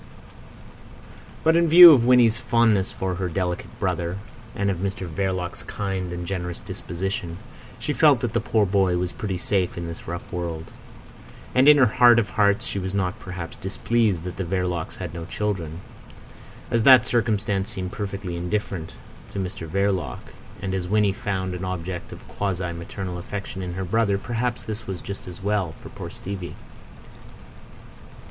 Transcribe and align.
But 1.43 1.55
in 1.55 1.67
view 1.69 1.91
of 1.91 2.05
Winnie's 2.05 2.39
fondness 2.39 2.91
for 2.91 3.13
her 3.13 3.29
delicate 3.29 3.79
brother, 3.79 4.17
and 4.55 4.71
of 4.71 4.77
Mr 4.79 5.05
Verloc's 5.07 5.61
kind 5.61 6.11
and 6.11 6.25
generous 6.25 6.59
disposition, 6.59 7.37
she 7.77 7.93
felt 7.93 8.21
that 8.21 8.33
the 8.33 8.41
poor 8.41 8.65
boy 8.65 8.97
was 8.97 9.11
pretty 9.11 9.37
safe 9.37 9.77
in 9.77 9.85
this 9.85 10.07
rough 10.07 10.33
world. 10.33 10.65
And 11.53 11.67
in 11.69 11.77
her 11.77 11.85
heart 11.85 12.17
of 12.17 12.31
hearts 12.31 12.65
she 12.65 12.79
was 12.79 12.95
not 12.95 13.19
perhaps 13.19 13.57
displeased 13.57 14.23
that 14.23 14.37
the 14.37 14.43
Verlocs 14.43 14.95
had 14.97 15.13
no 15.13 15.25
children. 15.25 15.81
As 16.71 16.81
that 16.81 17.05
circumstance 17.05 17.69
seemed 17.69 17.91
perfectly 17.91 18.35
indifferent 18.35 18.95
to 19.33 19.37
Mr 19.39 19.67
Verloc, 19.67 20.17
and 20.63 20.73
as 20.73 20.87
Winnie 20.87 21.13
found 21.13 21.53
an 21.53 21.63
object 21.63 22.11
of 22.11 22.27
quasi 22.27 22.71
maternal 22.71 23.19
affection 23.19 23.61
in 23.61 23.75
her 23.75 23.85
brother, 23.85 24.17
perhaps 24.17 24.63
this 24.63 24.87
was 24.87 24.99
just 24.99 25.27
as 25.27 25.43
well 25.43 25.73
for 25.73 25.89
poor 25.89 26.09
Stevie. 26.09 26.55